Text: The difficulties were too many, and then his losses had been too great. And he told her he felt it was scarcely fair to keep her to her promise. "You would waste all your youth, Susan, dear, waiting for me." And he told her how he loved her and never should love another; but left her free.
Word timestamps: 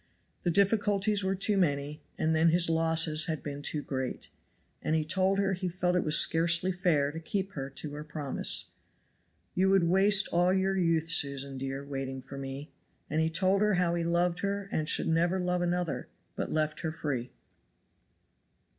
The 0.41 0.49
difficulties 0.49 1.23
were 1.23 1.35
too 1.35 1.57
many, 1.57 2.01
and 2.17 2.35
then 2.35 2.49
his 2.49 2.71
losses 2.71 3.25
had 3.25 3.43
been 3.43 3.61
too 3.61 3.83
great. 3.83 4.29
And 4.81 4.95
he 4.95 5.05
told 5.05 5.37
her 5.37 5.53
he 5.53 5.69
felt 5.69 5.95
it 5.95 6.03
was 6.03 6.17
scarcely 6.17 6.71
fair 6.71 7.11
to 7.11 7.19
keep 7.19 7.51
her 7.51 7.69
to 7.69 7.91
her 7.93 8.03
promise. 8.03 8.71
"You 9.53 9.69
would 9.69 9.83
waste 9.83 10.27
all 10.29 10.51
your 10.51 10.75
youth, 10.75 11.11
Susan, 11.11 11.59
dear, 11.59 11.85
waiting 11.85 12.23
for 12.23 12.39
me." 12.39 12.71
And 13.11 13.21
he 13.21 13.29
told 13.29 13.61
her 13.61 13.75
how 13.75 13.93
he 13.93 14.03
loved 14.03 14.39
her 14.39 14.67
and 14.71 14.89
never 15.07 15.37
should 15.37 15.45
love 15.45 15.61
another; 15.61 16.07
but 16.35 16.49
left 16.51 16.79
her 16.79 16.91
free. 16.91 17.29